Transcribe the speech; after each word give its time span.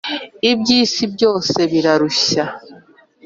iby’isi 0.51 1.03
byose 1.13 1.59
birarushya 1.71 2.45